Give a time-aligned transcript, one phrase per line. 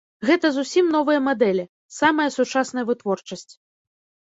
[0.27, 1.65] Гэта зусім новыя мадэлі,
[1.99, 3.49] самая сучасная вытворчасць.